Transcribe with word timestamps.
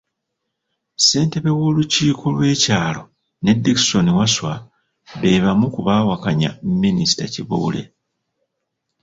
Ssentebe 0.97 1.51
w'olukiiko 1.57 2.25
lw'ekyalo 2.35 3.01
ne 3.43 3.51
Dickson 3.63 4.07
Wasswa 4.17 4.53
be 5.19 5.29
bamu 5.43 5.67
ku 5.73 5.79
baawakanya 5.87 6.49
Minisita 6.81 7.25
Kibuule. 7.33 7.81